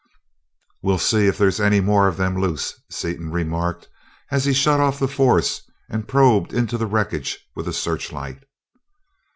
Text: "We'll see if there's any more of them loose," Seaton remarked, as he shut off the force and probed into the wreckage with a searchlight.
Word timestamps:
"We'll 0.81 0.97
see 0.97 1.27
if 1.27 1.37
there's 1.37 1.59
any 1.59 1.79
more 1.79 2.07
of 2.07 2.17
them 2.17 2.35
loose," 2.35 2.81
Seaton 2.89 3.29
remarked, 3.29 3.87
as 4.31 4.45
he 4.45 4.51
shut 4.51 4.79
off 4.79 4.97
the 4.97 5.07
force 5.07 5.61
and 5.91 6.07
probed 6.07 6.53
into 6.55 6.75
the 6.75 6.87
wreckage 6.87 7.37
with 7.55 7.67
a 7.67 7.73
searchlight. 7.73 8.43